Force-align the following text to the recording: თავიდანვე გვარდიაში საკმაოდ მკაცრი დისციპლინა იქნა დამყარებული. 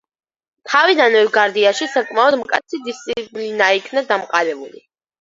თავიდანვე 0.71 1.21
გვარდიაში 1.35 1.89
საკმაოდ 1.97 2.39
მკაცრი 2.41 2.83
დისციპლინა 2.91 3.73
იქნა 3.81 4.09
დამყარებული. 4.13 4.89